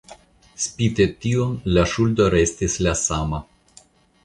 Spite 0.63 1.07
tion, 1.25 1.51
la 1.77 1.85
ŝuldo 1.93 2.29
restis 2.37 2.81
la 2.89 2.97
sama. 3.05 3.45